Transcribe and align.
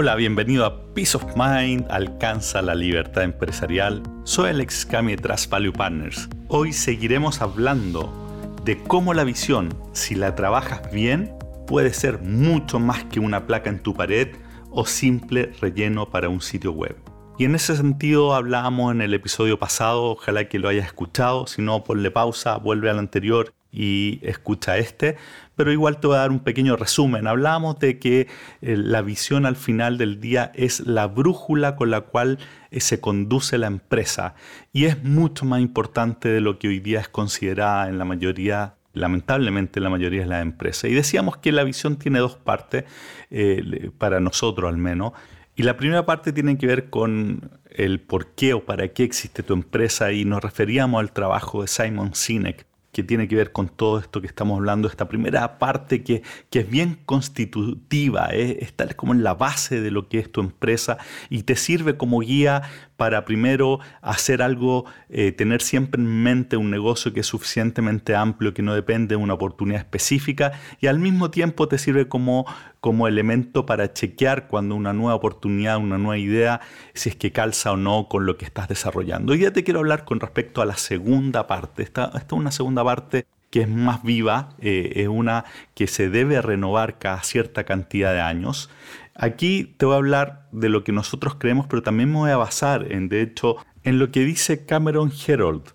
Hola, 0.00 0.14
bienvenido 0.14 0.64
a 0.64 0.94
Peace 0.94 1.16
of 1.16 1.24
Mind, 1.34 1.84
alcanza 1.90 2.62
la 2.62 2.76
libertad 2.76 3.24
empresarial. 3.24 4.00
Soy 4.22 4.50
Alex 4.50 4.86
Cami 4.86 5.16
de 5.16 5.22
Trust 5.22 5.50
Value 5.50 5.72
Partners. 5.72 6.28
Hoy 6.46 6.72
seguiremos 6.72 7.42
hablando 7.42 8.54
de 8.64 8.80
cómo 8.80 9.12
la 9.12 9.24
visión, 9.24 9.76
si 9.94 10.14
la 10.14 10.36
trabajas 10.36 10.88
bien, 10.92 11.34
puede 11.66 11.92
ser 11.92 12.20
mucho 12.20 12.78
más 12.78 13.02
que 13.06 13.18
una 13.18 13.48
placa 13.48 13.70
en 13.70 13.82
tu 13.82 13.92
pared 13.92 14.36
o 14.70 14.86
simple 14.86 15.50
relleno 15.60 16.08
para 16.08 16.28
un 16.28 16.42
sitio 16.42 16.70
web. 16.70 16.94
Y 17.36 17.46
en 17.46 17.56
ese 17.56 17.74
sentido 17.74 18.36
hablábamos 18.36 18.94
en 18.94 19.00
el 19.00 19.14
episodio 19.14 19.58
pasado, 19.58 20.12
ojalá 20.12 20.48
que 20.48 20.60
lo 20.60 20.68
hayas 20.68 20.86
escuchado, 20.86 21.48
si 21.48 21.60
no 21.60 21.82
ponle 21.82 22.12
pausa, 22.12 22.56
vuelve 22.58 22.88
al 22.88 23.00
anterior 23.00 23.52
y 23.72 24.20
escucha 24.22 24.78
este, 24.78 25.16
pero 25.56 25.72
igual 25.72 26.00
te 26.00 26.06
voy 26.06 26.16
a 26.16 26.20
dar 26.20 26.30
un 26.30 26.40
pequeño 26.40 26.76
resumen. 26.76 27.26
Hablamos 27.26 27.78
de 27.78 27.98
que 27.98 28.28
eh, 28.62 28.76
la 28.76 29.02
visión 29.02 29.46
al 29.46 29.56
final 29.56 29.98
del 29.98 30.20
día 30.20 30.52
es 30.54 30.80
la 30.80 31.06
brújula 31.06 31.76
con 31.76 31.90
la 31.90 32.02
cual 32.02 32.38
eh, 32.70 32.80
se 32.80 33.00
conduce 33.00 33.58
la 33.58 33.66
empresa 33.66 34.34
y 34.72 34.84
es 34.84 35.02
mucho 35.02 35.44
más 35.44 35.60
importante 35.60 36.28
de 36.28 36.40
lo 36.40 36.58
que 36.58 36.68
hoy 36.68 36.80
día 36.80 37.00
es 37.00 37.08
considerada 37.08 37.88
en 37.88 37.98
la 37.98 38.04
mayoría 38.04 38.74
lamentablemente 38.94 39.80
la 39.80 39.90
mayoría 39.90 40.22
de 40.22 40.26
las 40.26 40.42
empresas. 40.42 40.90
Y 40.90 40.94
decíamos 40.94 41.36
que 41.36 41.52
la 41.52 41.62
visión 41.62 41.96
tiene 41.98 42.18
dos 42.18 42.36
partes, 42.36 42.84
eh, 43.30 43.90
para 43.96 44.18
nosotros 44.18 44.68
al 44.68 44.78
menos. 44.78 45.12
Y 45.54 45.62
la 45.62 45.76
primera 45.76 46.04
parte 46.06 46.32
tiene 46.32 46.58
que 46.58 46.66
ver 46.66 46.90
con 46.90 47.50
el 47.70 48.00
por 48.00 48.34
qué 48.34 48.54
o 48.54 48.64
para 48.64 48.88
qué 48.88 49.04
existe 49.04 49.42
tu 49.42 49.54
empresa 49.54 50.12
y 50.12 50.24
nos 50.24 50.42
referíamos 50.42 51.00
al 51.00 51.12
trabajo 51.12 51.62
de 51.62 51.68
Simon 51.68 52.14
Sinek 52.14 52.67
que 52.92 53.02
tiene 53.02 53.28
que 53.28 53.36
ver 53.36 53.52
con 53.52 53.68
todo 53.68 53.98
esto 53.98 54.20
que 54.20 54.26
estamos 54.26 54.56
hablando, 54.56 54.88
esta 54.88 55.08
primera 55.08 55.58
parte 55.58 56.02
que, 56.02 56.22
es 56.50 56.68
bien 56.68 56.98
constitutiva, 57.06 58.30
¿eh? 58.32 58.58
está 58.60 58.88
como 58.94 59.12
en 59.12 59.22
la 59.22 59.34
base 59.34 59.80
de 59.80 59.90
lo 59.92 60.08
que 60.08 60.18
es 60.18 60.32
tu 60.32 60.40
empresa 60.40 60.98
y 61.30 61.44
te 61.44 61.54
sirve 61.54 61.96
como 61.96 62.18
guía 62.20 62.62
para 62.96 63.24
primero 63.24 63.78
hacer 64.02 64.42
algo, 64.42 64.84
eh, 65.08 65.30
tener 65.30 65.62
siempre 65.62 66.00
en 66.00 66.22
mente 66.24 66.56
un 66.56 66.70
negocio 66.70 67.12
que 67.12 67.20
es 67.20 67.26
suficientemente 67.26 68.16
amplio, 68.16 68.54
que 68.54 68.62
no 68.62 68.74
depende 68.74 69.14
de 69.14 69.16
una 69.16 69.34
oportunidad 69.34 69.78
específica 69.80 70.52
y 70.80 70.88
al 70.88 70.98
mismo 70.98 71.30
tiempo 71.30 71.68
te 71.68 71.78
sirve 71.78 72.08
como, 72.08 72.44
como 72.80 73.08
elemento 73.08 73.66
para 73.66 73.92
chequear 73.92 74.48
cuando 74.48 74.74
una 74.74 74.92
nueva 74.92 75.14
oportunidad, 75.14 75.78
una 75.78 75.98
nueva 75.98 76.18
idea, 76.18 76.60
si 76.94 77.10
es 77.10 77.16
que 77.16 77.32
calza 77.32 77.72
o 77.72 77.76
no 77.76 78.08
con 78.08 78.26
lo 78.26 78.36
que 78.36 78.44
estás 78.44 78.68
desarrollando. 78.68 79.32
Hoy 79.32 79.40
ya 79.40 79.52
te 79.52 79.64
quiero 79.64 79.80
hablar 79.80 80.04
con 80.04 80.20
respecto 80.20 80.62
a 80.62 80.66
la 80.66 80.76
segunda 80.76 81.46
parte. 81.46 81.82
Esta, 81.82 82.12
es 82.14 82.32
una 82.32 82.50
segunda 82.50 82.84
parte 82.84 83.26
que 83.50 83.62
es 83.62 83.68
más 83.68 84.02
viva, 84.02 84.50
eh, 84.60 84.92
es 84.96 85.08
una 85.08 85.44
que 85.74 85.86
se 85.86 86.10
debe 86.10 86.40
renovar 86.42 86.98
cada 86.98 87.22
cierta 87.22 87.64
cantidad 87.64 88.12
de 88.12 88.20
años. 88.20 88.70
Aquí 89.14 89.74
te 89.76 89.86
voy 89.86 89.94
a 89.94 89.98
hablar 89.98 90.48
de 90.52 90.68
lo 90.68 90.84
que 90.84 90.92
nosotros 90.92 91.36
creemos, 91.36 91.66
pero 91.66 91.82
también 91.82 92.10
me 92.12 92.18
voy 92.18 92.30
a 92.30 92.36
basar 92.36 92.86
de 92.86 93.22
hecho, 93.22 93.56
en 93.82 93.98
lo 93.98 94.10
que 94.10 94.20
dice 94.20 94.64
Cameron 94.66 95.10
Herold. 95.26 95.72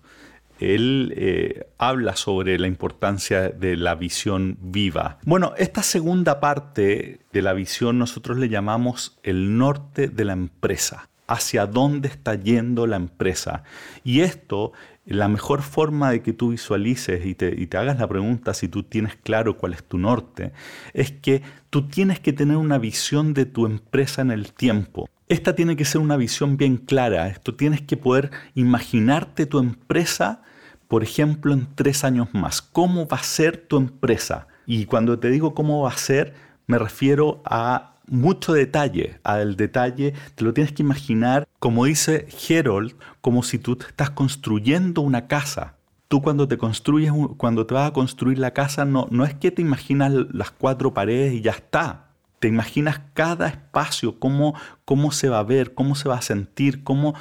Él 0.60 1.12
eh, 1.16 1.66
habla 1.78 2.16
sobre 2.16 2.58
la 2.58 2.66
importancia 2.66 3.48
de 3.48 3.76
la 3.76 3.94
visión 3.94 4.56
viva. 4.60 5.18
Bueno, 5.24 5.52
esta 5.56 5.82
segunda 5.82 6.40
parte 6.40 7.20
de 7.32 7.42
la 7.42 7.52
visión 7.52 7.98
nosotros 7.98 8.38
le 8.38 8.48
llamamos 8.48 9.18
el 9.22 9.58
norte 9.58 10.08
de 10.08 10.24
la 10.24 10.32
empresa 10.32 11.08
hacia 11.26 11.66
dónde 11.66 12.08
está 12.08 12.34
yendo 12.34 12.86
la 12.86 12.96
empresa. 12.96 13.64
Y 14.04 14.20
esto 14.20 14.72
la 15.06 15.28
mejor 15.28 15.62
forma 15.62 16.10
de 16.10 16.22
que 16.22 16.32
tú 16.32 16.50
visualices 16.50 17.26
y 17.26 17.34
te, 17.34 17.76
hagas 17.76 17.98
la 17.98 18.08
pregunta 18.08 18.54
si 18.54 18.68
tú 18.68 18.82
tienes 18.82 19.16
claro 19.16 19.56
cuál 19.56 19.74
es 19.74 19.84
tu 19.84 19.98
norte, 19.98 20.52
es 20.94 21.12
que 21.12 21.42
tú 21.70 21.88
tienes 21.88 22.20
que 22.20 22.32
tener 22.32 22.56
una 22.56 22.78
visión 22.78 23.34
de 23.34 23.44
tu 23.44 23.66
empresa 23.66 24.22
en 24.22 24.30
el 24.30 24.52
tiempo. 24.52 25.08
Esta 25.28 25.54
tiene 25.54 25.74
que 25.74 25.86
ser 25.86 26.02
una 26.02 26.18
visión 26.18 26.58
bien 26.58 26.76
clara. 26.76 27.28
Esto 27.28 27.54
tienes 27.54 27.80
que 27.80 27.96
poder 27.96 28.30
imaginarte 28.54 29.46
tu 29.46 29.58
empresa, 29.58 30.42
por 30.86 31.02
ejemplo, 31.02 31.54
en 31.54 31.66
tres 31.74 32.04
años 32.04 32.28
más. 32.34 32.60
¿Cómo 32.60 33.08
va 33.08 33.16
a 33.16 33.22
ser 33.22 33.56
tu 33.56 33.78
empresa? 33.78 34.48
Y 34.66 34.84
cuando 34.84 35.18
te 35.18 35.30
digo 35.30 35.54
cómo 35.54 35.82
va 35.82 35.90
a 35.90 35.96
ser, 35.96 36.34
me 36.66 36.78
refiero 36.78 37.42
a 37.46 37.94
mucho 38.06 38.52
detalle. 38.52 39.18
Al 39.24 39.56
detalle 39.56 40.12
te 40.34 40.44
lo 40.44 40.52
tienes 40.52 40.72
que 40.72 40.82
imaginar, 40.82 41.48
como 41.58 41.86
dice 41.86 42.28
Herold, 42.48 42.94
como 43.22 43.42
si 43.42 43.58
tú 43.58 43.78
estás 43.80 44.10
construyendo 44.10 45.00
una 45.00 45.26
casa. 45.26 45.76
Tú 46.08 46.20
cuando 46.20 46.46
te 46.46 46.58
construyes, 46.58 47.12
cuando 47.38 47.66
te 47.66 47.72
vas 47.72 47.88
a 47.88 47.92
construir 47.94 48.38
la 48.38 48.52
casa, 48.52 48.84
no, 48.84 49.08
no 49.10 49.24
es 49.24 49.34
que 49.34 49.50
te 49.50 49.62
imaginas 49.62 50.12
las 50.32 50.50
cuatro 50.50 50.92
paredes 50.92 51.32
y 51.32 51.40
ya 51.40 51.52
está. 51.52 52.03
Te 52.44 52.48
imaginas 52.48 53.00
cada 53.14 53.48
espacio, 53.48 54.18
cómo, 54.18 54.54
cómo 54.84 55.12
se 55.12 55.30
va 55.30 55.38
a 55.38 55.44
ver, 55.44 55.72
cómo 55.72 55.94
se 55.94 56.10
va 56.10 56.18
a 56.18 56.20
sentir, 56.20 56.84
cómo, 56.84 57.14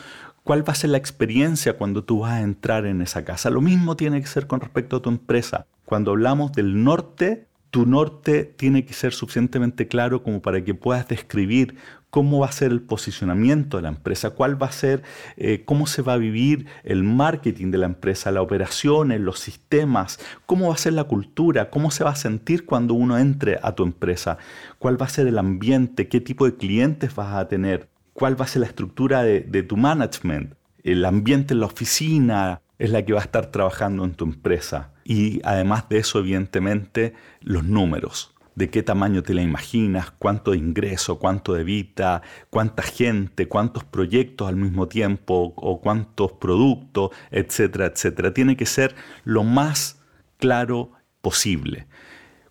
cuál 0.44 0.68
va 0.68 0.74
a 0.74 0.76
ser 0.76 0.90
la 0.90 0.98
experiencia 0.98 1.78
cuando 1.78 2.04
tú 2.04 2.20
vas 2.20 2.34
a 2.34 2.42
entrar 2.42 2.86
en 2.86 3.02
esa 3.02 3.24
casa. 3.24 3.50
Lo 3.50 3.62
mismo 3.62 3.96
tiene 3.96 4.20
que 4.20 4.28
ser 4.28 4.48
con 4.48 4.60
respecto 4.60 4.98
a 4.98 5.02
tu 5.02 5.10
empresa. 5.10 5.66
Cuando 5.86 6.12
hablamos 6.12 6.52
del 6.52 6.84
norte, 6.84 7.48
tu 7.74 7.88
norte 7.88 8.44
tiene 8.44 8.86
que 8.86 8.94
ser 8.94 9.14
suficientemente 9.14 9.88
claro 9.88 10.22
como 10.22 10.44
para 10.44 10.64
que 10.64 10.76
puedas 10.76 11.08
describir 11.08 11.76
cómo 12.12 12.38
va 12.38 12.46
a 12.46 12.52
ser 12.52 12.72
el 12.72 12.84
posicionamiento 12.84 13.78
de 13.78 13.84
la 13.84 13.90
empresa, 13.90 14.30
cuál 14.30 14.62
va 14.62 14.68
a 14.68 14.72
ser, 14.72 15.02
eh, 15.38 15.64
cómo 15.66 15.88
se 15.88 16.04
va 16.04 16.14
a 16.14 16.18
vivir 16.18 16.68
el 16.84 17.04
marketing 17.04 17.72
de 17.72 17.80
la 17.80 17.88
empresa, 17.88 18.30
las 18.30 18.44
operaciones, 18.44 19.22
los 19.22 19.40
sistemas, 19.40 20.20
cómo 20.46 20.68
va 20.68 20.76
a 20.76 20.78
ser 20.78 20.94
la 20.94 21.06
cultura, 21.06 21.72
cómo 21.72 21.90
se 21.90 22.04
va 22.04 22.12
a 22.12 22.16
sentir 22.16 22.68
cuando 22.68 22.94
uno 22.94 23.18
entre 23.18 23.58
a 23.64 23.72
tu 23.72 23.82
empresa, 23.82 24.38
cuál 24.78 25.02
va 25.02 25.08
a 25.08 25.10
ser 25.10 25.26
el 25.26 25.40
ambiente, 25.40 26.08
qué 26.08 26.22
tipo 26.22 26.46
de 26.46 26.56
clientes 26.56 27.16
vas 27.16 27.34
a 27.34 27.48
tener, 27.48 27.90
cuál 28.14 28.40
va 28.40 28.46
a 28.46 28.50
ser 28.50 28.60
la 28.60 28.68
estructura 28.68 29.24
de, 29.24 29.40
de 29.40 29.64
tu 29.64 29.78
management, 29.78 30.54
el 30.84 31.04
ambiente 31.06 31.56
en 31.56 31.62
la 31.62 31.66
oficina 31.66 32.62
es 32.80 32.90
la 32.90 33.04
que 33.04 33.14
va 33.14 33.20
a 33.20 33.24
estar 33.24 33.48
trabajando 33.48 34.04
en 34.04 34.14
tu 34.14 34.26
empresa 34.26 34.94
y 35.04 35.42
además 35.44 35.90
de 35.90 36.00
eso, 36.00 36.20
evidentemente, 36.20 37.14
los 37.42 37.64
números. 37.64 38.34
De 38.56 38.70
qué 38.70 38.84
tamaño 38.84 39.24
te 39.24 39.34
la 39.34 39.42
imaginas, 39.42 40.12
cuánto 40.12 40.52
de 40.52 40.58
ingreso, 40.58 41.18
cuánto 41.18 41.54
de 41.54 41.64
vida, 41.64 42.22
cuánta 42.52 42.84
gente, 42.84 43.48
cuántos 43.48 43.84
proyectos 43.84 44.48
al 44.48 44.58
mismo 44.58 44.88
tiempo 44.88 45.54
o 45.56 45.82
cuántos 45.82 46.34
productos, 46.34 47.10
etcétera, 47.32 47.88
etcétera. 47.88 48.34
Tiene 48.34 48.56
que 48.56 48.68
ser 48.68 48.96
lo 49.24 49.44
más 49.44 50.00
claro 50.38 50.92
posible. 51.22 51.88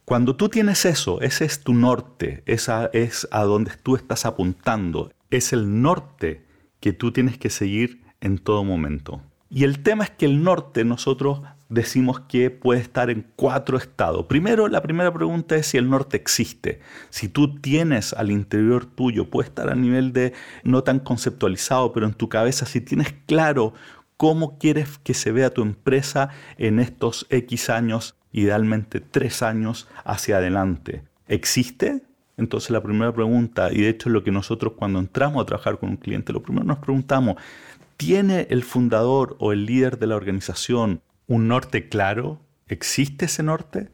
Cuando 0.04 0.34
tú 0.34 0.48
tienes 0.48 0.84
eso, 0.84 1.20
ese 1.20 1.44
es 1.44 1.62
tu 1.62 1.72
norte, 1.72 2.42
esa 2.46 2.90
es 2.92 3.28
a 3.30 3.44
donde 3.44 3.70
tú 3.82 3.94
estás 3.94 4.26
apuntando, 4.26 5.12
es 5.30 5.52
el 5.52 5.80
norte 5.82 6.44
que 6.80 6.92
tú 6.92 7.12
tienes 7.12 7.38
que 7.38 7.48
seguir 7.48 8.02
en 8.20 8.38
todo 8.38 8.64
momento. 8.64 9.22
Y 9.54 9.64
el 9.64 9.82
tema 9.82 10.04
es 10.04 10.10
que 10.10 10.24
el 10.24 10.42
norte 10.42 10.82
nosotros 10.82 11.42
decimos 11.68 12.20
que 12.20 12.50
puede 12.50 12.80
estar 12.80 13.10
en 13.10 13.26
cuatro 13.36 13.76
estados. 13.76 14.24
Primero, 14.24 14.66
la 14.66 14.80
primera 14.80 15.12
pregunta 15.12 15.56
es 15.56 15.66
si 15.66 15.76
el 15.76 15.90
norte 15.90 16.16
existe. 16.16 16.80
Si 17.10 17.28
tú 17.28 17.56
tienes 17.56 18.14
al 18.14 18.30
interior 18.30 18.86
tuyo, 18.86 19.28
puede 19.28 19.50
estar 19.50 19.68
a 19.68 19.74
nivel 19.74 20.14
de 20.14 20.32
no 20.64 20.82
tan 20.84 21.00
conceptualizado, 21.00 21.92
pero 21.92 22.06
en 22.06 22.14
tu 22.14 22.30
cabeza, 22.30 22.64
si 22.64 22.80
tienes 22.80 23.14
claro 23.26 23.74
cómo 24.16 24.56
quieres 24.56 24.96
que 24.96 25.12
se 25.12 25.32
vea 25.32 25.52
tu 25.52 25.60
empresa 25.60 26.30
en 26.56 26.80
estos 26.80 27.26
X 27.28 27.68
años, 27.68 28.16
idealmente 28.32 29.00
tres 29.00 29.42
años 29.42 29.86
hacia 30.02 30.38
adelante. 30.38 31.02
¿Existe? 31.28 32.00
Entonces 32.38 32.70
la 32.70 32.82
primera 32.82 33.12
pregunta, 33.12 33.70
y 33.70 33.82
de 33.82 33.90
hecho 33.90 34.08
lo 34.08 34.24
que 34.24 34.30
nosotros 34.30 34.72
cuando 34.76 34.98
entramos 34.98 35.42
a 35.42 35.46
trabajar 35.46 35.78
con 35.78 35.90
un 35.90 35.96
cliente, 35.96 36.32
lo 36.32 36.42
primero 36.42 36.64
nos 36.64 36.78
preguntamos, 36.78 37.36
¿tiene 38.04 38.48
el 38.50 38.64
fundador 38.64 39.36
o 39.38 39.52
el 39.52 39.64
líder 39.64 40.00
de 40.00 40.08
la 40.08 40.16
organización 40.16 41.02
un 41.28 41.46
norte 41.46 41.88
claro? 41.88 42.40
¿Existe 42.66 43.26
ese 43.26 43.44
norte? 43.44 43.90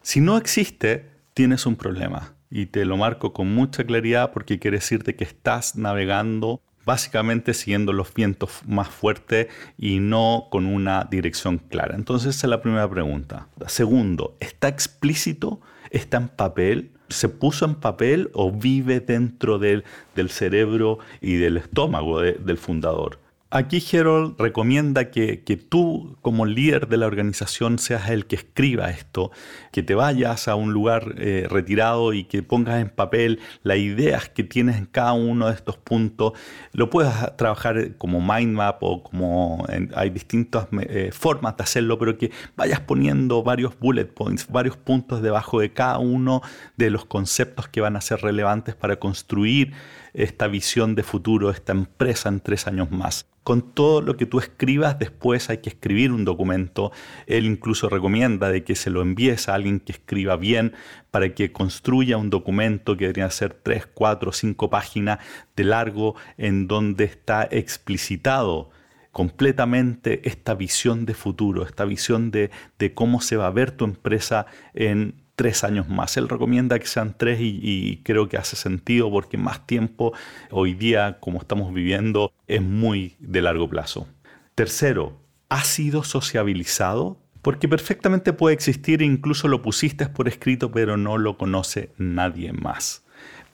Si 0.00 0.20
no 0.20 0.36
existe, 0.36 1.10
tienes 1.34 1.66
un 1.66 1.74
problema. 1.74 2.34
Y 2.50 2.66
te 2.66 2.84
lo 2.84 2.96
marco 2.96 3.32
con 3.32 3.52
mucha 3.52 3.82
claridad 3.82 4.32
porque 4.32 4.60
quiere 4.60 4.76
decirte 4.76 5.16
que 5.16 5.24
estás 5.24 5.74
navegando 5.74 6.62
básicamente 6.86 7.52
siguiendo 7.52 7.92
los 7.92 8.14
vientos 8.14 8.62
más 8.64 8.88
fuertes 8.88 9.48
y 9.76 9.98
no 9.98 10.46
con 10.52 10.64
una 10.64 11.08
dirección 11.10 11.58
clara. 11.58 11.96
Entonces 11.96 12.36
esa 12.36 12.46
es 12.46 12.50
la 12.50 12.62
primera 12.62 12.88
pregunta. 12.88 13.48
Segundo, 13.66 14.36
¿está 14.38 14.68
explícito? 14.68 15.60
¿Está 15.90 16.18
en 16.18 16.28
papel? 16.28 16.92
¿Se 17.08 17.28
puso 17.28 17.64
en 17.64 17.74
papel 17.74 18.30
o 18.34 18.52
vive 18.52 19.00
dentro 19.00 19.58
del, 19.58 19.82
cerebro 20.28 21.00
y 21.20 21.34
del 21.34 21.56
estómago 21.56 22.20
del 22.20 22.56
fundador? 22.56 23.18
Aquí 23.50 23.82
Harold 23.96 24.38
recomienda 24.38 25.10
que, 25.10 25.38
tú 25.70 26.18
como 26.20 26.44
líder 26.44 26.86
de 26.86 26.98
la 26.98 27.06
organización 27.06 27.78
seas 27.78 28.10
el 28.10 28.26
que 28.26 28.36
escriba 28.36 28.90
esto, 28.90 29.30
que 29.72 29.82
te 29.82 29.94
vayas 29.94 30.48
a 30.48 30.54
un 30.54 30.74
lugar 30.74 31.14
eh, 31.16 31.46
retirado 31.48 32.12
y 32.12 32.24
que 32.24 32.42
pongas 32.42 32.78
en 32.82 32.90
papel 32.90 33.40
las 33.62 33.78
ideas 33.78 34.28
que 34.28 34.44
tienes 34.44 34.76
en 34.76 34.84
cada 34.84 35.14
uno 35.14 35.48
de 35.48 35.54
estos 35.54 35.78
puntos. 35.78 36.34
Lo 36.72 36.90
puedes 36.90 37.14
trabajar 37.38 37.96
como 37.96 38.20
mind 38.20 38.52
map 38.52 38.82
o 38.82 39.02
como 39.02 39.66
hay 39.94 40.10
distintas 40.10 40.68
eh, 40.82 41.08
formas 41.10 41.56
de 41.56 41.62
hacerlo, 41.62 41.98
pero 41.98 42.18
que 42.18 42.30
vayas 42.54 42.80
poniendo 42.80 43.42
varios 43.42 43.78
bullet 43.78 44.12
points, 44.12 44.46
varios 44.48 44.76
puntos 44.76 45.22
debajo 45.22 45.60
de 45.60 45.72
cada 45.72 45.96
uno 45.96 46.42
de 46.76 46.90
los 46.90 47.06
conceptos 47.06 47.66
que 47.66 47.80
van 47.80 47.96
a 47.96 48.02
ser 48.02 48.20
relevantes 48.20 48.74
para 48.74 48.96
construir 48.96 49.72
esta 50.14 50.46
visión 50.48 50.94
de 50.94 51.02
futuro, 51.02 51.50
esta 51.50 51.72
empresa 51.72 52.28
en 52.28 52.40
tres 52.40 52.66
años 52.66 52.90
más. 52.90 53.26
Con 53.42 53.72
todo 53.72 54.02
lo 54.02 54.16
que 54.16 54.26
tú 54.26 54.40
escribas, 54.40 54.98
después 54.98 55.48
hay 55.48 55.58
que 55.58 55.70
escribir 55.70 56.12
un 56.12 56.26
documento. 56.26 56.92
Él 57.26 57.46
incluso 57.46 57.88
recomienda 57.88 58.50
de 58.50 58.62
que 58.62 58.74
se 58.74 58.90
lo 58.90 59.00
envíes 59.00 59.48
a 59.48 59.54
alguien 59.54 59.80
que 59.80 59.92
escriba 59.92 60.36
bien 60.36 60.74
para 61.10 61.34
que 61.34 61.50
construya 61.50 62.18
un 62.18 62.28
documento 62.28 62.96
que 62.96 63.06
debería 63.06 63.30
ser 63.30 63.54
tres, 63.54 63.86
cuatro, 63.86 64.32
cinco 64.32 64.68
páginas 64.68 65.20
de 65.56 65.64
largo 65.64 66.14
en 66.36 66.68
donde 66.68 67.04
está 67.04 67.48
explicitado 67.50 68.70
completamente 69.12 70.28
esta 70.28 70.54
visión 70.54 71.06
de 71.06 71.14
futuro, 71.14 71.62
esta 71.64 71.84
visión 71.84 72.30
de, 72.30 72.50
de 72.78 72.92
cómo 72.92 73.20
se 73.20 73.36
va 73.36 73.46
a 73.46 73.50
ver 73.50 73.70
tu 73.70 73.84
empresa 73.84 74.46
en 74.74 75.27
tres 75.38 75.62
años 75.62 75.88
más. 75.88 76.16
Él 76.16 76.28
recomienda 76.28 76.80
que 76.80 76.88
sean 76.88 77.14
tres 77.16 77.38
y, 77.40 78.00
creo 78.02 78.28
que 78.28 78.36
hace 78.36 78.56
sentido 78.56 79.08
porque 79.08 79.38
más 79.38 79.64
tiempo 79.68 80.12
hoy 80.50 80.74
día, 80.74 81.18
como 81.20 81.38
estamos 81.38 81.72
viviendo, 81.72 82.32
es 82.48 82.60
muy 82.60 83.14
de 83.20 83.40
largo 83.40 83.68
plazo. 83.70 84.08
Tercero, 84.56 85.16
¿ha 85.48 85.62
sido 85.62 86.02
sociabilizado? 86.02 87.20
Porque 87.40 87.68
perfectamente 87.68 88.32
puede 88.32 88.54
existir, 88.54 89.00
incluso 89.00 89.46
lo 89.46 89.62
pusiste 89.62 90.08
por 90.08 90.26
escrito, 90.26 90.72
pero 90.72 90.96
no 90.96 91.18
lo 91.18 91.38
conoce 91.38 91.92
nadie 91.98 92.52
más. 92.52 93.04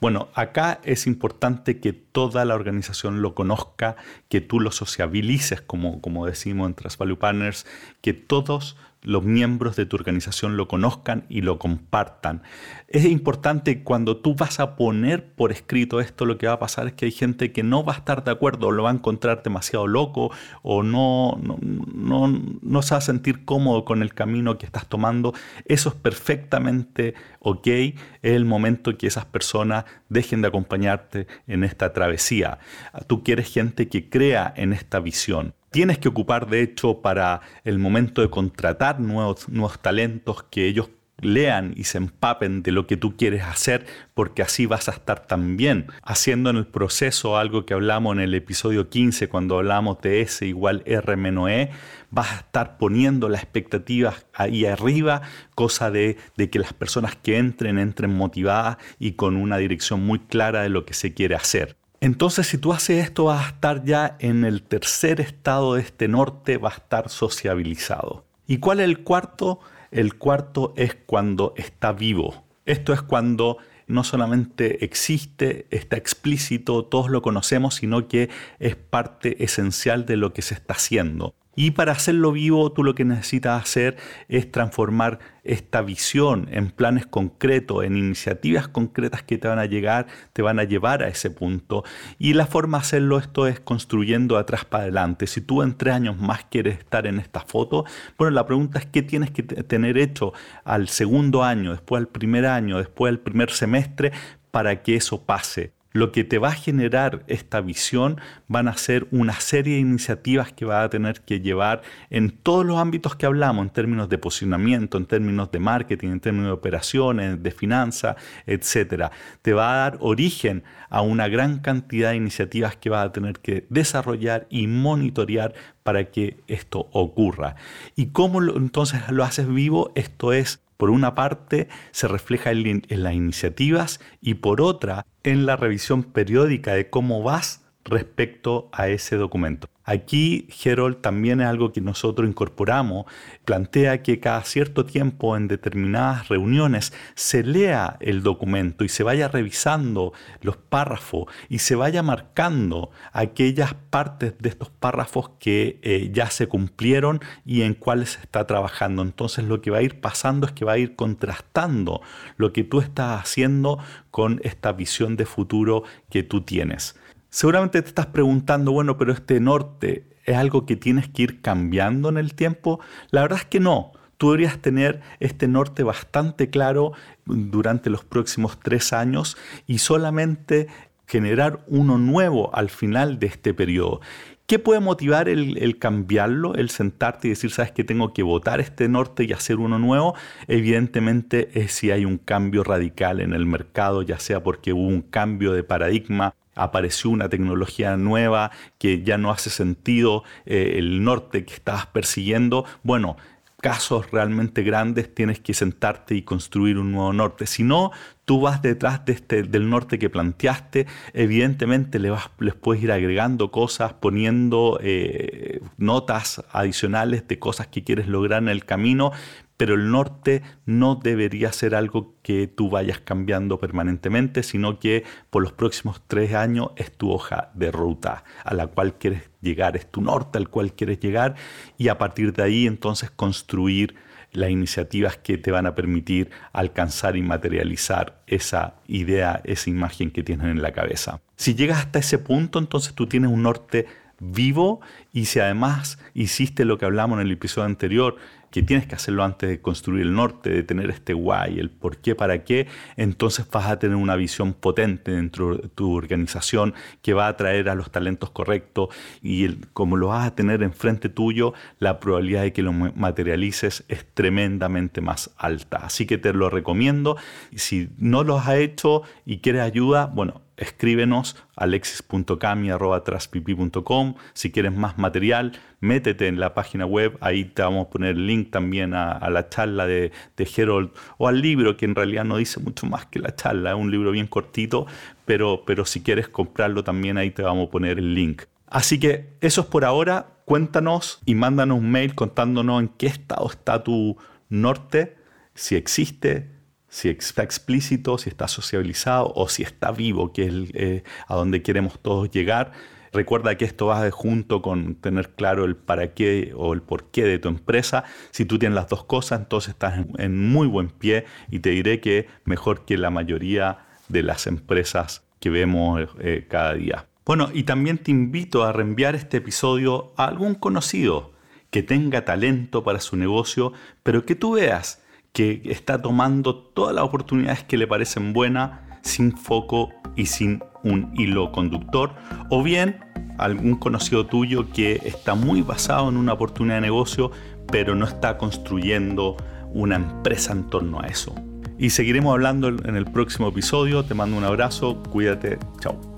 Bueno, 0.01 0.29
acá 0.33 0.81
es 0.83 1.05
importante 1.05 1.79
que 1.79 1.93
toda 1.93 2.45
la 2.45 2.55
organización 2.55 3.21
lo 3.21 3.35
conozca, 3.35 3.95
que 4.27 4.41
tú 4.41 4.59
lo 4.59 4.71
sociabilices, 4.71 5.61
como, 5.61 6.01
como 6.01 6.25
decimos 6.25 6.67
en 6.67 6.73
Trust 6.73 6.99
Partners, 7.19 7.67
que 8.01 8.13
todos 8.13 8.75
los 9.05 9.23
miembros 9.23 9.75
de 9.75 9.85
tu 9.85 9.95
organización 9.95 10.57
lo 10.57 10.67
conozcan 10.67 11.25
y 11.29 11.41
lo 11.41 11.59
compartan. 11.59 12.41
Es 12.87 13.05
importante 13.05 13.83
cuando 13.83 14.17
tú 14.17 14.35
vas 14.35 14.59
a 14.59 14.75
poner 14.75 15.33
por 15.33 15.51
escrito 15.51 15.99
esto, 15.99 16.25
lo 16.25 16.37
que 16.37 16.47
va 16.47 16.53
a 16.53 16.59
pasar 16.59 16.87
es 16.87 16.93
que 16.93 17.05
hay 17.05 17.11
gente 17.11 17.51
que 17.51 17.63
no 17.63 17.83
va 17.83 17.93
a 17.93 17.97
estar 17.97 18.23
de 18.23 18.31
acuerdo, 18.31 18.71
lo 18.71 18.83
va 18.83 18.89
a 18.89 18.93
encontrar 18.93 19.43
demasiado 19.43 19.87
loco 19.87 20.31
o 20.63 20.83
no, 20.83 21.39
no, 21.41 22.27
no, 22.61 22.81
se 22.81 22.93
va 22.93 22.97
a 22.97 23.01
sentir 23.01 23.45
cómodo 23.45 23.85
con 23.85 24.01
el 24.01 24.13
camino 24.13 24.57
que 24.57 24.65
estás 24.65 24.87
tomando. 24.87 25.33
Eso 25.65 25.89
es 25.89 25.95
perfectamente 25.95 27.13
ok. 27.39 27.67
Es 27.67 27.95
el 28.21 28.45
momento 28.45 28.97
que 28.97 29.07
esas 29.07 29.25
personas 29.25 29.85
dejen 30.09 30.41
de 30.41 30.47
acompañarte 30.47 31.27
en 31.47 31.63
esta 31.63 31.93
travesía. 31.93 32.59
Tú 33.07 33.23
quieres 33.23 33.51
gente 33.51 33.87
que 33.87 34.09
crea 34.09 34.53
en 34.55 34.73
esta 34.73 34.99
visión 34.99 35.53
tienes 35.71 35.97
que 35.97 36.07
ocupar, 36.07 36.47
de 36.47 36.61
hecho, 36.61 37.01
para 37.01 37.41
el 37.63 37.79
momento 37.79 38.21
de 38.21 38.29
contratar 38.29 38.99
nuevos, 38.99 39.49
nuevos 39.49 39.79
talentos 39.79 40.43
que 40.43 40.67
ellos 40.67 40.89
lean 41.21 41.73
y 41.75 41.85
se 41.85 41.97
empapen 41.97 42.61
de 42.61 42.71
lo 42.71 42.87
que 42.87 42.97
tú 42.97 43.15
quieres 43.15 43.43
hacer, 43.43 43.85
porque 44.13 44.41
así 44.41 44.65
vas 44.65 44.89
a 44.89 44.91
estar 44.91 45.25
también 45.25 45.87
haciendo 46.03 46.49
en 46.49 46.57
el 46.57 46.67
proceso 46.67 47.37
algo 47.37 47.65
que 47.65 47.73
hablamos 47.73 48.15
en 48.15 48.21
el 48.21 48.33
episodio 48.33 48.89
15 48.89 49.29
cuando 49.29 49.57
hablamos 49.57 50.01
de 50.01 50.21
S 50.21 50.45
igual 50.45 50.83
R 50.85 51.15
menos 51.15 51.49
E, 51.49 51.69
vas 52.11 52.31
a 52.31 52.35
estar 52.37 52.77
poniendo 52.77 53.29
las 53.29 53.43
expectativas 53.43 54.25
ahí 54.33 54.65
arriba, 54.65 55.21
cosa 55.55 55.91
de, 55.91 56.17
de 56.37 56.49
que 56.49 56.59
las 56.59 56.73
personas 56.73 57.15
que 57.15 57.37
entren 57.37 57.79
entren 57.79 58.13
motivadas 58.13 58.77
y 58.99 59.13
con 59.13 59.35
una 59.35 59.57
dirección 59.57 60.05
muy 60.05 60.19
clara 60.19 60.63
de 60.63 60.69
lo 60.69 60.85
que 60.85 60.93
se 60.93 61.13
quiere 61.13 61.35
hacer. 61.35 61.77
Entonces, 62.05 62.45
si 62.45 62.59
tú 62.59 62.71
haces 62.71 63.03
esto, 63.03 63.23
vas 63.23 63.43
a 63.43 63.49
estar 63.49 63.83
ya 63.83 64.15
en 64.19 64.45
el 64.45 64.61
tercer 64.61 65.19
estado 65.19 65.73
de 65.73 65.81
este 65.81 66.07
norte, 66.07 66.57
va 66.59 66.69
a 66.69 66.75
estar 66.75 67.09
sociabilizado. 67.09 68.25
¿Y 68.45 68.59
cuál 68.59 68.79
es 68.79 68.83
el 68.85 68.99
cuarto? 68.99 69.59
El 69.89 70.13
cuarto 70.13 70.75
es 70.77 70.93
cuando 70.93 71.55
está 71.57 71.93
vivo. 71.93 72.43
Esto 72.67 72.93
es 72.93 73.01
cuando 73.01 73.57
no 73.87 74.03
solamente 74.03 74.85
existe, 74.85 75.65
está 75.71 75.97
explícito, 75.97 76.85
todos 76.85 77.09
lo 77.09 77.23
conocemos, 77.23 77.73
sino 77.73 78.07
que 78.07 78.29
es 78.59 78.75
parte 78.75 79.43
esencial 79.43 80.05
de 80.05 80.17
lo 80.17 80.31
que 80.31 80.43
se 80.43 80.53
está 80.53 80.75
haciendo. 80.75 81.33
Y 81.55 81.71
para 81.71 81.93
hacerlo 81.93 82.31
vivo, 82.31 82.71
tú 82.71 82.83
lo 82.83 82.95
que 82.95 83.05
necesitas 83.05 83.61
hacer 83.61 83.97
es 84.27 84.51
transformar 84.51 85.19
esta 85.43 85.81
visión 85.81 86.47
en 86.51 86.71
planes 86.71 87.05
concretos, 87.05 87.83
en 87.83 87.95
iniciativas 87.97 88.67
concretas 88.67 89.23
que 89.23 89.37
te 89.37 89.47
van 89.47 89.59
a 89.59 89.65
llegar, 89.65 90.07
te 90.33 90.41
van 90.41 90.59
a 90.59 90.63
llevar 90.63 91.03
a 91.03 91.07
ese 91.07 91.29
punto. 91.29 91.83
Y 92.17 92.33
la 92.33 92.47
forma 92.47 92.79
de 92.79 92.81
hacerlo 92.81 93.17
esto 93.17 93.47
es 93.47 93.59
construyendo 93.59 94.37
atrás 94.37 94.65
para 94.65 94.83
adelante. 94.83 95.27
Si 95.27 95.41
tú 95.41 95.61
en 95.61 95.77
tres 95.77 95.93
años 95.93 96.17
más 96.19 96.45
quieres 96.45 96.79
estar 96.79 97.07
en 97.07 97.19
esta 97.19 97.41
foto, 97.41 97.85
bueno, 98.17 98.31
la 98.31 98.45
pregunta 98.45 98.79
es 98.79 98.85
qué 98.87 99.01
tienes 99.01 99.31
que 99.31 99.43
tener 99.43 99.97
hecho 99.97 100.33
al 100.63 100.89
segundo 100.89 101.43
año, 101.43 101.71
después 101.71 101.99
al 101.99 102.07
primer 102.07 102.45
año, 102.45 102.79
después 102.79 103.11
al 103.11 103.19
primer 103.19 103.51
semestre 103.51 104.11
para 104.51 104.81
que 104.81 104.95
eso 104.95 105.23
pase 105.23 105.74
lo 105.95 106.11
que 106.11 106.25
te 106.25 106.39
va 106.39 106.49
a 106.49 106.55
generar 106.55 107.23
esta 107.27 107.61
visión 107.61 108.19
van 108.49 108.67
a 108.67 108.75
ser 108.75 109.07
una 109.11 109.39
serie 109.39 109.75
de 109.75 109.79
iniciativas 109.79 110.51
que 110.51 110.65
vas 110.65 110.83
a 110.83 110.89
tener 110.89 111.21
que 111.21 111.39
llevar 111.39 111.83
en 112.09 112.31
todos 112.31 112.65
los 112.65 112.77
ámbitos 112.79 113.15
que 113.15 113.25
hablamos, 113.25 113.63
en 113.63 113.69
términos 113.69 114.09
de 114.09 114.17
posicionamiento, 114.17 114.97
en 114.97 115.05
términos 115.05 115.53
de 115.53 115.59
marketing, 115.59 116.09
en 116.09 116.19
términos 116.19 116.47
de 116.49 116.51
operaciones, 116.51 117.41
de 117.41 117.49
finanzas, 117.49 118.17
etc. 118.45 119.05
Te 119.41 119.53
va 119.53 119.71
a 119.71 119.77
dar 119.77 119.97
origen 120.01 120.65
a 120.89 121.01
una 121.01 121.29
gran 121.29 121.59
cantidad 121.59 122.09
de 122.09 122.17
iniciativas 122.17 122.75
que 122.75 122.89
vas 122.89 123.05
a 123.05 123.11
tener 123.13 123.39
que 123.39 123.65
desarrollar 123.69 124.47
y 124.49 124.67
monitorear 124.67 125.53
para 125.83 126.11
que 126.11 126.43
esto 126.47 126.89
ocurra. 126.91 127.55
¿Y 127.95 128.07
cómo 128.07 128.43
entonces 128.43 129.01
lo 129.11 129.23
haces 129.23 129.47
vivo? 129.47 129.93
Esto 129.95 130.33
es 130.33 130.64
por 130.77 130.89
una 130.89 131.15
parte, 131.15 131.67
se 131.91 132.07
refleja 132.07 132.51
en, 132.51 132.83
las 132.89 133.13
iniciativas 133.13 133.99
y 134.21 134.35
por 134.35 134.61
otra, 134.61 135.05
en 135.23 135.45
la 135.45 135.55
revisión 135.55 136.03
periódica 136.03 136.73
de 136.73 136.89
cómo 136.89 137.23
vas 137.23 137.65
respecto 137.83 138.69
a 138.73 138.87
ese 138.89 139.15
documento. 139.15 139.69
Aquí 139.87 140.47
Herold 140.63 141.01
también 141.01 141.41
es 141.41 141.47
algo 141.47 141.71
que 141.71 141.79
nosotros 141.79 142.27
incorporamos, 142.27 143.05
plantea 143.45 144.01
que 144.01 144.19
cada 144.19 144.43
cierto 144.43 144.83
tiempo 144.83 145.37
en 145.37 145.47
determinadas 145.47 146.27
reuniones 146.27 146.91
se 147.13 147.43
lea 147.43 147.97
el 147.99 148.23
documento 148.23 148.83
y 148.83 148.89
se 148.89 149.03
vaya 149.03 149.27
revisando 149.27 150.13
los 150.41 150.57
párrafos 150.57 151.25
y 151.49 151.59
se 151.59 151.75
vaya 151.75 152.01
marcando 152.01 152.89
aquellas 153.13 153.75
partes 153.91 154.33
de 154.39 154.49
estos 154.49 154.71
párrafos 154.71 155.29
que 155.39 155.79
eh, 155.83 156.09
ya 156.11 156.31
se 156.31 156.47
cumplieron 156.47 157.21
y 157.45 157.61
en 157.61 157.75
cuáles 157.75 158.13
se 158.13 158.21
está 158.21 158.47
trabajando. 158.47 159.03
Entonces 159.03 159.45
lo 159.45 159.61
que 159.61 159.69
va 159.69 159.77
a 159.77 159.83
ir 159.83 160.01
pasando 160.01 160.47
es 160.47 160.53
que 160.53 160.65
va 160.65 160.73
a 160.73 160.77
ir 160.79 160.95
contrastando 160.95 162.01
lo 162.37 162.51
que 162.53 162.63
tú 162.63 162.79
estás 162.79 163.21
haciendo 163.21 163.77
con 164.09 164.41
esta 164.43 164.71
visión 164.71 165.15
de 165.15 165.27
futuro 165.27 165.83
que 166.09 166.23
tú 166.23 166.41
tienes. 166.41 166.95
Seguramente 167.35 167.81
te 167.81 167.89
estás 167.89 168.05
preguntando, 168.05 168.71
bueno, 168.71 168.97
pero 168.97 169.11
este 169.11 169.41
norte 169.41 170.05
es 170.23 170.37
algo 170.37 170.65
que 170.65 170.77
tienes 170.77 171.09
que 171.09 171.23
ir 171.23 171.41
cambiando 171.41 172.07
en 172.07 172.15
el 172.17 172.33
tiempo. 172.33 172.79
La 173.11 173.23
verdad 173.23 173.39
es 173.39 173.45
que 173.45 173.59
no. 173.59 173.91
Tú 174.15 174.27
deberías 174.27 174.57
tener 174.59 175.01
este 175.19 175.49
norte 175.49 175.83
bastante 175.83 176.49
claro 176.49 176.93
durante 177.25 177.89
los 177.89 178.05
próximos 178.05 178.57
tres 178.61 178.93
años 178.93 179.35
y 179.67 179.79
solamente 179.79 180.67
generar 181.07 181.59
uno 181.67 181.97
nuevo 181.97 182.55
al 182.55 182.69
final 182.69 183.19
de 183.19 183.27
este 183.27 183.53
periodo. 183.53 183.99
¿Qué 184.47 184.59
puede 184.59 184.79
motivar 184.79 185.27
el, 185.27 185.79
cambiarlo, 185.79 186.53
el 186.53 186.69
sentarte 186.69 187.27
y 187.27 187.31
decir, 187.31 187.49
sabes 187.49 187.71
que 187.71 187.83
tengo 187.83 188.13
que 188.13 188.21
votar 188.21 188.59
este 188.59 188.87
norte 188.87 189.23
y 189.23 189.33
hacer 189.33 189.57
uno 189.57 189.79
nuevo? 189.79 190.13
Evidentemente 190.47 191.49
es 191.55 191.71
si 191.71 191.89
hay 191.89 192.05
un 192.05 192.19
cambio 192.19 192.63
radical 192.63 193.21
en 193.21 193.33
el 193.33 193.47
mercado, 193.47 194.03
ya 194.03 194.19
sea 194.19 194.43
porque 194.43 194.71
hubo 194.71 194.87
un 194.87 195.01
cambio 195.01 195.51
de 195.53 195.63
paradigma 195.63 196.35
apareció 196.53 197.09
una 197.09 197.27
tecnología 197.27 197.97
nueva 197.97 198.51
que 198.77 199.03
ya 199.03 199.17
no 199.17 199.31
hace 199.31 199.49
sentido 199.49 200.23
eh, 200.45 200.75
el 200.77 201.03
norte 201.03 201.43
que 201.43 201.53
estabas 201.53 201.87
persiguiendo, 201.87 202.65
bueno, 202.81 203.17
casos 203.65 204.11
realmente 204.11 204.61
grandes 204.61 205.11
tienes 205.15 205.39
que 205.39 205.55
sentarte 205.55 206.13
y 206.13 206.21
construir 206.21 206.77
un 206.77 206.91
nuevo 206.91 207.11
norte. 207.13 207.47
Si 207.47 207.63
no, 207.63 207.89
tú 208.23 208.39
vas 208.39 208.61
detrás 208.61 209.03
de 209.05 209.13
este, 209.13 209.41
del 209.41 209.71
norte 209.71 209.97
que 209.97 210.07
planteaste, 210.07 210.85
evidentemente 211.13 211.97
le 211.97 212.11
vas, 212.11 212.29
les 212.37 212.53
puedes 212.53 212.83
ir 212.83 212.91
agregando 212.91 213.49
cosas, 213.49 213.93
poniendo 213.93 214.79
eh, 214.83 215.61
notas 215.77 216.43
adicionales 216.51 217.27
de 217.27 217.39
cosas 217.39 217.65
que 217.65 217.83
quieres 217.83 218.07
lograr 218.07 218.43
en 218.43 218.49
el 218.49 218.65
camino, 218.65 219.11
pero 219.57 219.75
el 219.75 219.91
norte 219.91 220.41
no 220.65 220.95
debería 220.95 221.51
ser 221.51 221.75
algo 221.75 222.15
que 222.21 222.47
tú 222.47 222.69
vayas 222.69 222.99
cambiando 222.99 223.59
permanentemente, 223.59 224.43
sino 224.43 224.79
que 224.79 225.03
por 225.29 225.43
los 225.43 225.53
próximos 225.53 226.01
tres 226.07 226.33
años 226.33 226.69
es 226.75 226.91
tu 226.91 227.11
hoja 227.11 227.51
de 227.53 227.71
ruta 227.71 228.23
a 228.43 228.53
la 228.53 228.67
cual 228.67 228.97
quieres 228.97 229.23
llegar, 229.41 229.77
es 229.77 229.89
tu 229.89 230.01
norte 230.01 230.37
al 230.37 230.49
cual 230.49 230.73
quieres 230.73 230.99
llegar 230.99 231.35
y 231.77 231.87
a 231.87 231.97
partir 231.97 232.33
de 232.33 232.43
ahí 232.43 232.67
entonces 232.67 233.11
construir 233.11 233.95
las 234.35 234.49
iniciativas 234.49 235.17
que 235.17 235.37
te 235.37 235.51
van 235.51 235.65
a 235.65 235.75
permitir 235.75 236.29
alcanzar 236.51 237.15
y 237.15 237.21
materializar 237.21 238.21
esa 238.27 238.75
idea, 238.87 239.41
esa 239.45 239.69
imagen 239.69 240.11
que 240.11 240.23
tienes 240.23 240.47
en 240.47 240.61
la 240.61 240.73
cabeza. 240.73 241.21
Si 241.37 241.55
llegas 241.55 241.79
hasta 241.79 241.99
ese 241.99 242.17
punto, 242.17 242.59
entonces 242.59 242.93
tú 242.93 243.07
tienes 243.07 243.31
un 243.31 243.43
norte 243.43 243.85
vivo 244.19 244.81
y 245.13 245.25
si 245.25 245.39
además 245.39 245.99
hiciste 246.13 246.65
lo 246.65 246.77
que 246.77 246.85
hablamos 246.85 247.19
en 247.19 247.27
el 247.27 247.33
episodio 247.33 247.65
anterior, 247.65 248.17
que 248.55 248.63
tienes 248.63 248.87
que 248.87 248.95
hacerlo 248.95 249.25
antes 249.25 249.49
de 249.49 249.59
construir 249.59 250.03
el 250.03 250.13
norte, 250.13 250.49
de 250.49 250.63
tener 250.63 250.89
este 250.89 251.11
guay, 251.11 251.59
el 251.59 251.69
por 251.69 251.97
qué, 251.97 252.15
para 252.15 252.45
qué, 252.45 252.67
entonces 252.95 253.45
vas 253.51 253.67
a 253.67 253.79
tener 253.79 253.97
una 253.97 254.15
visión 254.15 254.53
potente 254.53 255.11
dentro 255.11 255.57
de 255.57 255.67
tu 255.67 255.93
organización 255.93 256.73
que 257.01 257.13
va 257.13 257.25
a 257.25 257.31
atraer 257.31 257.67
a 257.67 257.75
los 257.75 257.91
talentos 257.91 258.29
correctos 258.29 258.95
y 259.21 259.55
como 259.73 259.97
lo 259.97 260.07
vas 260.07 260.25
a 260.25 260.35
tener 260.35 260.63
enfrente 260.63 261.09
tuyo, 261.09 261.53
la 261.79 261.99
probabilidad 261.99 262.43
de 262.43 262.53
que 262.53 262.61
lo 262.61 262.71
materialices 262.71 263.83
es 263.89 264.05
tremendamente 264.13 265.01
más 265.01 265.31
alta. 265.35 265.79
Así 265.79 266.05
que 266.05 266.17
te 266.17 266.31
lo 266.31 266.49
recomiendo. 266.49 267.17
Si 267.55 267.89
no 267.97 268.23
lo 268.23 268.39
has 268.39 268.55
hecho 268.55 269.01
y 269.25 269.39
quieres 269.39 269.63
ayuda, 269.63 270.05
bueno, 270.05 270.44
escríbenos 270.57 271.35
alexis.cami.com 271.55 274.15
si 274.33 274.51
quieres 274.51 274.73
más 274.73 274.97
material 274.97 275.53
métete 275.79 276.27
en 276.27 276.39
la 276.39 276.53
página 276.53 276.85
web 276.85 277.17
ahí 277.21 277.45
te 277.45 277.61
vamos 277.61 277.87
a 277.87 277.89
poner 277.89 278.11
el 278.11 278.27
link 278.27 278.51
también 278.51 278.93
a, 278.93 279.29
la 279.29 279.49
charla 279.49 279.85
de, 279.85 280.11
de 280.37 280.49
Herold 280.55 280.91
o 281.17 281.27
al 281.27 281.41
libro 281.41 281.77
que 281.77 281.85
en 281.85 281.95
realidad 281.95 282.25
no 282.25 282.37
dice 282.37 282.59
mucho 282.59 282.87
más 282.87 283.05
que 283.05 283.19
la 283.19 283.35
charla 283.35 283.71
es 283.71 283.75
un 283.75 283.91
libro 283.91 284.11
bien 284.11 284.27
cortito 284.27 284.87
pero, 285.25 285.63
pero 285.65 285.85
si 285.85 286.01
quieres 286.01 286.29
comprarlo 286.29 286.83
también 286.83 287.17
ahí 287.17 287.31
te 287.31 287.41
vamos 287.41 287.67
a 287.67 287.71
poner 287.71 287.97
el 287.97 288.13
link. 288.13 288.43
Así 288.67 288.99
que 288.99 289.33
eso 289.41 289.61
es 289.61 289.67
por 289.67 289.85
ahora 289.85 290.27
cuéntanos 290.45 291.21
y 291.25 291.35
mándanos 291.35 291.79
un 291.79 291.91
mail 291.91 292.15
contándonos 292.15 292.81
en 292.81 292.87
qué 292.89 293.07
estado 293.07 293.49
está 293.49 293.83
tu 293.83 294.17
norte 294.49 295.17
si 295.53 295.75
existe 295.75 296.51
si 296.95 297.09
está 297.09 297.43
explícito, 297.43 298.17
si 298.17 298.29
está 298.29 298.47
sociabilizado 298.47 299.33
o 299.35 299.49
si 299.49 299.63
está 299.63 299.91
vivo, 299.91 300.31
que 300.31 300.45
es 300.45 300.53
eh, 300.73 301.03
a 301.27 301.35
donde 301.35 301.61
queremos 301.61 301.99
todos 301.99 302.31
llegar. 302.31 302.71
Recuerda 303.11 303.57
que 303.57 303.65
esto 303.65 303.87
va 303.87 304.01
de 304.01 304.11
junto 304.11 304.61
con 304.61 304.95
tener 304.95 305.31
claro 305.31 305.65
el 305.65 305.75
para 305.75 306.13
qué 306.13 306.53
o 306.55 306.71
el 306.73 306.81
por 306.81 307.11
qué 307.11 307.25
de 307.25 307.37
tu 307.37 307.49
empresa. 307.49 308.05
Si 308.31 308.45
tú 308.45 308.57
tienes 308.59 308.77
las 308.77 308.87
dos 308.87 309.03
cosas, 309.03 309.41
entonces 309.41 309.71
estás 309.71 310.05
en, 310.17 310.47
muy 310.47 310.67
buen 310.67 310.87
pie 310.87 311.25
y 311.51 311.59
te 311.59 311.71
diré 311.71 311.99
que 311.99 312.27
mejor 312.45 312.85
que 312.85 312.97
la 312.97 313.09
mayoría 313.09 313.79
de 314.07 314.23
las 314.23 314.47
empresas 314.47 315.25
que 315.41 315.49
vemos 315.49 316.07
eh, 316.21 316.45
cada 316.49 316.75
día. 316.75 317.07
Bueno, 317.25 317.49
y 317.53 317.63
también 317.63 317.97
te 317.97 318.11
invito 318.11 318.63
a 318.63 318.71
reenviar 318.71 319.15
este 319.15 319.37
episodio 319.37 320.13
a 320.15 320.27
algún 320.27 320.55
conocido 320.55 321.33
que 321.71 321.83
tenga 321.83 322.23
talento 322.23 322.85
para 322.85 323.01
su 323.01 323.17
negocio, 323.17 323.73
pero 324.01 324.25
que 324.25 324.35
tú 324.35 324.53
veas 324.53 325.01
que 325.35 325.61
está 325.65 326.01
tomando 326.01 326.55
todas 326.55 326.95
las 326.95 327.03
oportunidades 327.03 327.61
que 327.65 327.75
le 327.75 327.87
parecen 327.87 328.31
buenas 328.31 328.79
sin 329.01 329.35
foco 329.37 329.89
y 330.15 330.27
sin 330.27 330.63
un 330.81 331.11
hilo 331.13 331.51
conductor, 331.51 332.13
o 332.49 332.63
bien 332.63 333.01
algún 333.37 333.75
conocido 333.75 334.25
tuyo 334.25 334.69
que 334.71 335.01
está 335.03 335.35
muy 335.35 335.61
basado 335.61 336.07
en 336.07 336.15
una 336.15 336.31
oportunidad 336.31 336.75
de 336.75 336.81
negocio, 336.81 337.31
pero 337.69 337.95
no 337.95 338.05
está 338.05 338.37
construyendo 338.37 339.35
una 339.73 339.97
empresa 339.97 340.53
en 340.53 340.69
torno 340.69 341.01
a 341.01 341.07
eso. 341.07 341.35
Y 341.77 341.89
seguiremos 341.89 342.31
hablando 342.31 342.69
en 342.69 342.95
el 342.95 343.03
próximo 343.03 343.49
episodio. 343.49 344.05
Te 344.05 344.13
mando 344.13 344.37
un 344.37 344.45
abrazo, 344.45 345.03
cuídate, 345.11 345.59
chao. 345.81 346.14